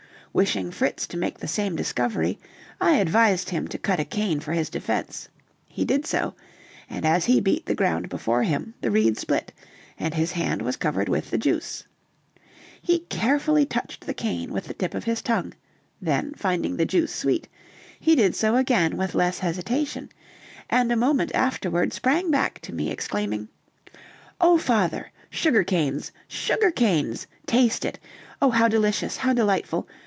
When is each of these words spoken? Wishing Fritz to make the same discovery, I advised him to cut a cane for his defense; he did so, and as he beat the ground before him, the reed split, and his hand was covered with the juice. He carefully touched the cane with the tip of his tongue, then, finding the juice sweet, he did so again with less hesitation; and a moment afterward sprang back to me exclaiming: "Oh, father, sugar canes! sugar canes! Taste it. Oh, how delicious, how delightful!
Wishing 0.33 0.71
Fritz 0.71 1.07
to 1.07 1.17
make 1.17 1.39
the 1.39 1.45
same 1.49 1.75
discovery, 1.75 2.39
I 2.79 2.93
advised 2.93 3.49
him 3.49 3.67
to 3.67 3.77
cut 3.77 3.99
a 3.99 4.05
cane 4.05 4.39
for 4.39 4.53
his 4.53 4.69
defense; 4.69 5.27
he 5.67 5.83
did 5.83 6.05
so, 6.05 6.35
and 6.89 7.05
as 7.05 7.25
he 7.25 7.41
beat 7.41 7.65
the 7.65 7.75
ground 7.75 8.07
before 8.07 8.43
him, 8.43 8.73
the 8.79 8.89
reed 8.91 9.17
split, 9.17 9.51
and 9.99 10.13
his 10.13 10.31
hand 10.31 10.61
was 10.61 10.77
covered 10.77 11.09
with 11.09 11.31
the 11.31 11.37
juice. 11.37 11.83
He 12.81 12.99
carefully 12.99 13.65
touched 13.65 14.05
the 14.05 14.13
cane 14.13 14.53
with 14.53 14.67
the 14.69 14.73
tip 14.73 14.93
of 14.93 15.03
his 15.03 15.21
tongue, 15.21 15.53
then, 16.01 16.33
finding 16.37 16.77
the 16.77 16.85
juice 16.85 17.13
sweet, 17.13 17.49
he 17.99 18.15
did 18.15 18.33
so 18.33 18.55
again 18.55 18.95
with 18.95 19.13
less 19.13 19.39
hesitation; 19.39 20.07
and 20.69 20.93
a 20.93 20.95
moment 20.95 21.35
afterward 21.35 21.91
sprang 21.91 22.31
back 22.31 22.59
to 22.61 22.71
me 22.73 22.89
exclaiming: 22.89 23.49
"Oh, 24.39 24.57
father, 24.57 25.11
sugar 25.29 25.65
canes! 25.65 26.13
sugar 26.25 26.71
canes! 26.71 27.27
Taste 27.45 27.83
it. 27.83 27.99
Oh, 28.41 28.51
how 28.51 28.69
delicious, 28.69 29.17
how 29.17 29.33
delightful! 29.33 29.89